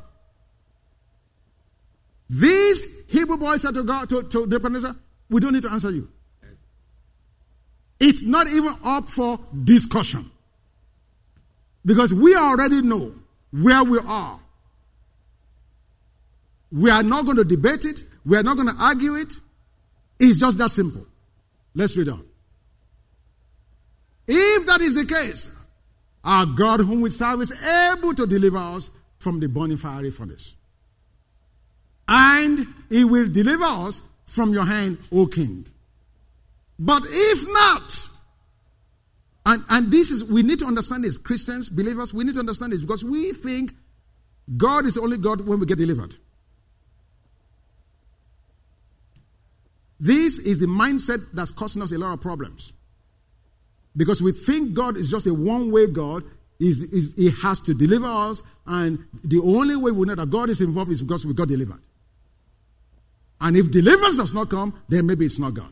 [2.30, 4.96] These Hebrew boys said to God, to, to Nebuchadnezzar,
[5.30, 6.10] we don't need to answer you.
[8.00, 10.30] It's not even up for discussion.
[11.86, 13.14] Because we already know
[13.52, 14.40] where we are.
[16.72, 18.04] We are not going to debate it.
[18.26, 19.34] We are not going to argue it.
[20.20, 21.06] It's just that simple.
[21.74, 22.26] Let's read on.
[24.28, 25.56] If that is the case,
[26.24, 27.54] our God, whom we serve, is
[27.94, 30.56] able to deliver us from the burning fiery furnace.
[32.08, 35.66] And he will deliver us from your hand, O king.
[36.78, 38.08] But if not,
[39.46, 42.74] and, and this is, we need to understand this, Christians, believers, we need to understand
[42.74, 43.74] this because we think
[44.58, 46.16] God is only God when we get delivered.
[50.00, 52.74] This is the mindset that's causing us a lot of problems.
[53.96, 56.24] Because we think God is just a one way God,
[56.60, 60.50] is, is, He has to deliver us, and the only way we know that God
[60.50, 61.82] is involved is because we got delivered.
[63.42, 65.72] And if deliverance does not come, then maybe it's not God.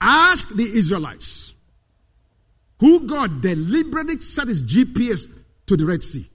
[0.00, 1.54] Ask the Israelites
[2.78, 5.30] who God deliberately set his GPS
[5.66, 6.26] to the Red Sea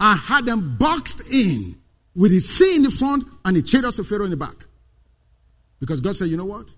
[0.00, 1.79] and had them boxed in
[2.14, 4.66] with the sea in the front and the chariots of Pharaoh in the back.
[5.78, 6.72] Because God said, you know what?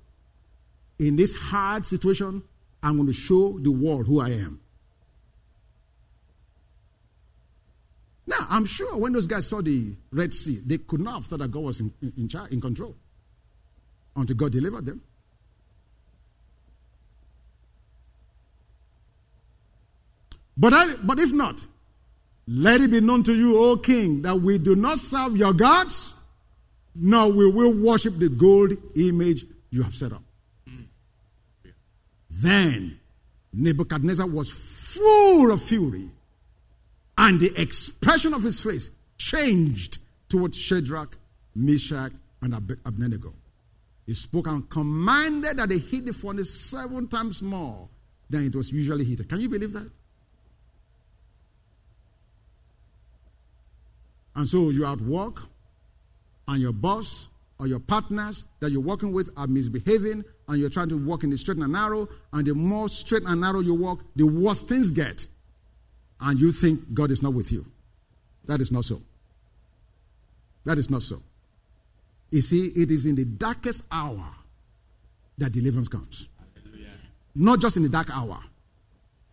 [0.99, 2.43] In this hard situation,
[2.83, 4.61] I'm going to show the world who I am.
[8.27, 11.41] Now, I'm sure when those guys saw the Red Sea, they could not have thought
[11.41, 12.95] that God was in, in, in control
[14.15, 15.03] until God delivered them.
[20.57, 21.65] But, I, but if not,
[22.47, 26.15] let it be known to you, O king, that we do not serve your gods,
[26.95, 30.23] nor we will we worship the gold image you have set up.
[32.31, 32.99] Then
[33.53, 36.09] Nebuchadnezzar was full of fury
[37.19, 41.17] And the expression of his face changed towards Shadrach,
[41.55, 43.33] Meshach, and Abednego.
[44.07, 47.89] He spoke and commanded that they heat the furnace seven times more
[48.29, 49.29] than it was usually heated.
[49.29, 49.89] Can you believe that?
[54.35, 55.43] And so you're at work,
[56.49, 57.29] and your boss
[57.59, 61.31] or your partners that you're working with are misbehaving, and you're trying to walk in
[61.31, 64.91] the straight and narrow, and the more straight and narrow you walk, the worse things
[64.91, 65.27] get.
[66.21, 67.65] And you think God is not with you.
[68.47, 68.99] That is not so.
[70.65, 71.17] That is not so.
[72.31, 74.25] You see, it is in the darkest hour
[75.39, 76.29] that deliverance comes.
[76.55, 76.91] Hallelujah.
[77.35, 78.39] Not just in the dark hour,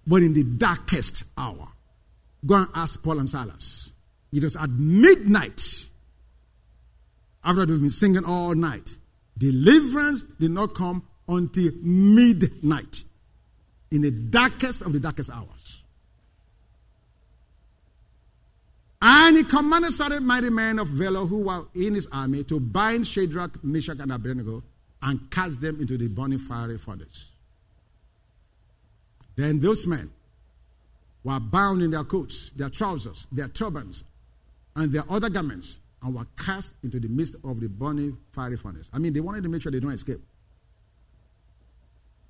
[0.06, 1.68] but in the darkest hour.
[2.46, 3.92] Go and ask Paul and Silas.
[4.32, 5.88] It was at midnight,
[7.44, 8.98] after they've been singing all night.
[9.38, 13.04] Deliverance did not come until midnight,
[13.92, 15.84] in the darkest of the darkest hours.
[19.02, 23.08] And he commanded certain mighty men of valor who were in his army to bind
[23.08, 24.62] Shadrach, Meshach, and Abednego
[25.02, 27.32] and cast them into the burning fiery furnace.
[29.38, 30.12] Then those men
[31.24, 34.04] were bound in their coats, their trousers, their turbans,
[34.76, 38.90] and their other garments, and were cast into the midst of the burning fiery furnace.
[38.94, 40.22] I mean, they wanted to make sure they don't escape.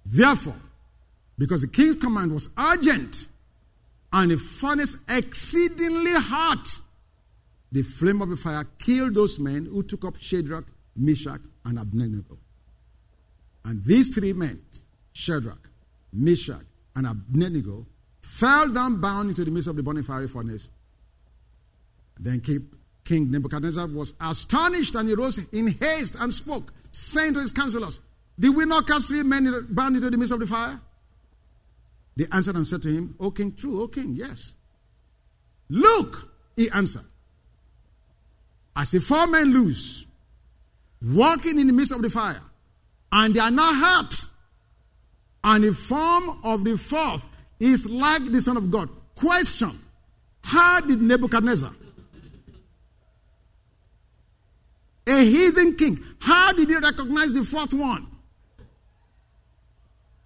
[0.05, 0.55] Therefore,
[1.37, 3.27] because the king's command was urgent,
[4.11, 6.79] and the furnace exceedingly hot.
[7.71, 10.65] The flame of the fire killed those men who took up Shadrach,
[10.95, 12.39] Meshach, and Abednego.
[13.63, 14.59] And these three men,
[15.13, 15.69] Shadrach,
[16.11, 16.65] Meshach,
[16.95, 17.85] and Abednego,
[18.21, 20.71] fell down bound into the midst of the burning fiery furnace.
[22.19, 27.51] Then King Nebuchadnezzar was astonished and he rose in haste and spoke, saying to his
[27.51, 28.01] counselors,
[28.37, 30.79] Did we not cast three men bound into the midst of the fire?
[32.17, 34.57] They answered and said to him, O king, true, O king, yes.
[35.69, 37.05] Look, he answered.
[38.75, 40.05] I see four men loose,
[41.01, 42.41] walking in the midst of the fire,
[43.11, 44.25] and they are not hurt.
[45.43, 47.27] And the form of the fourth
[47.59, 48.89] is like the Son of God.
[49.15, 49.71] Question
[50.43, 51.71] How did Nebuchadnezzar,
[55.09, 58.07] a heathen king, how did he recognize the fourth one?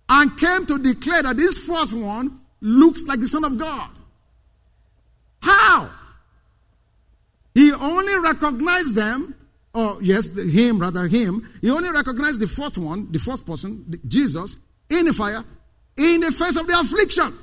[0.09, 3.89] and came to declare that this fourth one looks like the Son of God.
[5.41, 5.89] How?
[7.55, 9.35] He only recognized them,
[9.73, 11.49] or yes, him, rather him.
[11.61, 14.57] He only recognized the fourth one, the fourth person, Jesus,
[14.89, 15.43] in the fire,
[15.97, 17.33] in the face of the affliction.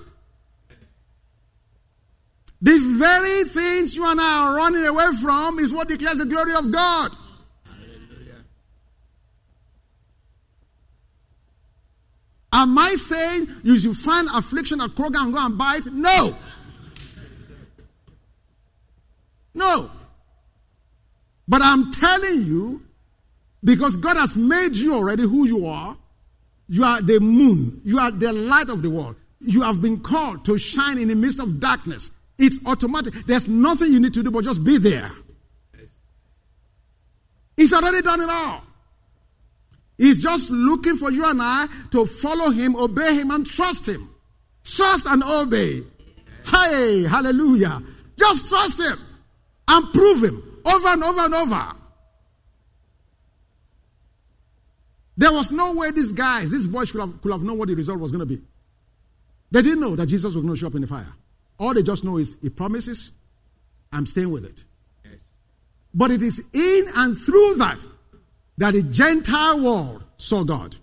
[2.62, 6.54] The very things you and I are running away from is what declares the glory
[6.54, 7.10] of God.
[12.60, 15.90] Am I saying you should find affliction at Kroger and go and buy it?
[15.90, 16.36] No.
[19.54, 19.90] No.
[21.48, 22.82] But I'm telling you,
[23.64, 25.96] because God has made you already who you are,
[26.68, 29.16] you are the moon, you are the light of the world.
[29.38, 32.10] You have been called to shine in the midst of darkness.
[32.38, 33.14] It's automatic.
[33.26, 35.10] There's nothing you need to do but just be there.
[37.56, 38.64] He's already done it all.
[40.00, 44.08] He's just looking for you and I to follow him, obey him, and trust him.
[44.64, 45.82] Trust and obey.
[46.46, 47.82] Hey, hallelujah.
[48.18, 48.98] Just trust him
[49.68, 51.72] and prove him over and over and over.
[55.18, 57.74] There was no way these guys, these boys could have, could have known what the
[57.74, 58.40] result was going to be.
[59.50, 61.12] They didn't know that Jesus was going to show up in the fire.
[61.58, 63.12] All they just know is he promises,
[63.92, 64.64] I'm staying with it.
[65.92, 67.86] But it is in and through that
[68.60, 70.76] that the Gentile world saw God.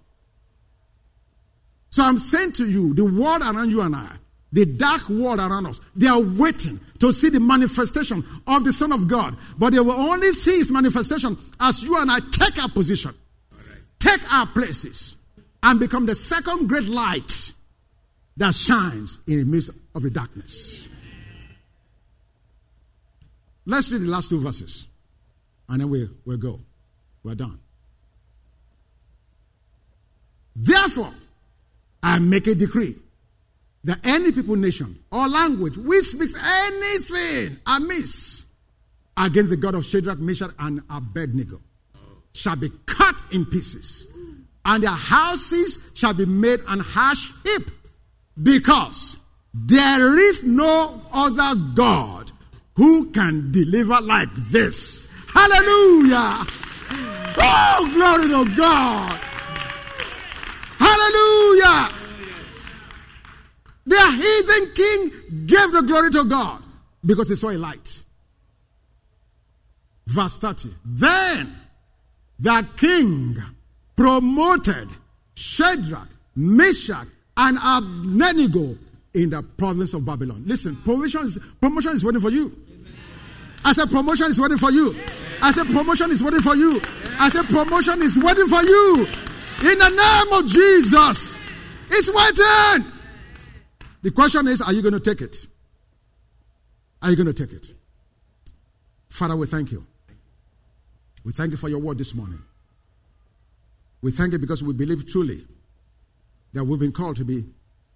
[1.91, 4.15] So I'm saying to you, the world around you and I,
[4.51, 8.91] the dark world around us, they are waiting to see the manifestation of the Son
[8.91, 9.37] of God.
[9.59, 13.13] But they will only see his manifestation as you and I take our position,
[13.99, 15.17] take our places,
[15.61, 17.51] and become the second great light
[18.37, 20.87] that shines in the midst of the darkness.
[23.67, 24.87] Let's read the last two verses,
[25.69, 26.59] and then we, we'll go.
[27.23, 27.59] We're done.
[30.59, 31.13] Therefore,
[32.01, 32.95] I make a decree
[33.83, 38.45] that any people, nation, or language which speaks anything amiss
[39.15, 41.61] against the God of Shadrach, Meshach, and Abednego
[42.33, 44.07] shall be cut in pieces,
[44.65, 47.69] and their houses shall be made an hash heap,
[48.41, 49.17] because
[49.53, 52.31] there is no other God
[52.75, 55.07] who can deliver like this.
[55.27, 56.45] Hallelujah!
[57.39, 59.19] Oh, glory to God!
[60.79, 61.89] Hallelujah.
[63.85, 66.63] The heathen king gave the glory to God.
[67.05, 68.03] because he saw a light.
[70.05, 70.69] Verse 30.
[70.85, 71.47] Then
[72.39, 73.37] the king
[73.95, 74.89] promoted
[75.35, 77.07] Shadrach, Meshach,
[77.37, 78.77] and Abednego
[79.13, 80.43] in the province of Babylon.
[80.45, 82.55] Listen, promotion is, promotion is waiting for you.
[83.65, 84.95] I said promotion is waiting for you.
[85.41, 86.79] I said promotion is waiting for you.
[87.19, 89.07] I said promotion is waiting for you.
[89.59, 91.39] In the name of Jesus.
[91.89, 92.91] It's waiting.
[94.03, 95.47] The question is, are you going to take it?
[97.01, 97.73] Are you going to take it?
[99.09, 99.85] Father, we thank you.
[101.23, 102.39] We thank you for your word this morning.
[104.01, 105.41] We thank you because we believe truly
[106.53, 107.43] that we've been called to be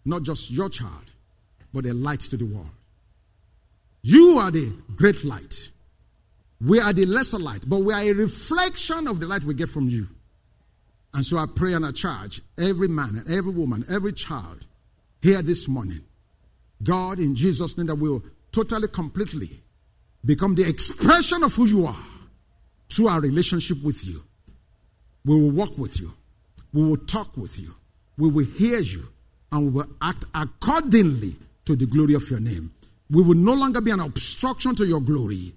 [0.04, 1.14] not just your child,
[1.74, 2.70] but a light to the world.
[4.02, 5.70] You are the great light.
[6.60, 9.70] We are the lesser light, but we are a reflection of the light we get
[9.70, 10.08] from you.
[11.14, 14.66] And so I pray and I charge every man and every woman, every child
[15.22, 16.02] here this morning,
[16.84, 19.50] God, in Jesus' name, that we will totally, completely
[20.26, 22.06] become the expression of who you are
[22.90, 24.24] through our relationship with you.
[25.26, 26.12] We will walk with you.
[26.74, 27.76] We will talk with you.
[28.18, 29.04] We will hear you.
[29.52, 31.36] And we will act accordingly
[31.66, 32.72] to the glory of your name.
[33.10, 35.54] We will no longer be an obstruction to your glory.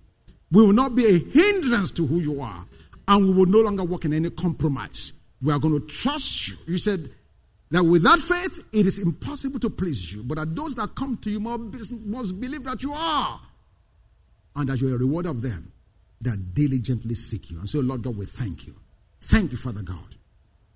[0.51, 2.67] We will not be a hindrance to who you are.
[3.07, 5.13] And we will no longer walk in any compromise.
[5.45, 6.57] We are going to trust you.
[6.67, 7.09] You said
[7.71, 10.23] that without faith, it is impossible to please you.
[10.23, 13.41] But that those that come to you must believe that you are.
[14.57, 15.71] And that you are a reward of them
[16.23, 17.59] that diligently seek you.
[17.59, 18.75] And so, Lord God, we thank you.
[19.21, 20.17] Thank you, Father God.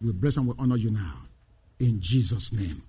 [0.03, 1.15] We bless and we honor you now.
[1.81, 2.83] In Jesus' name.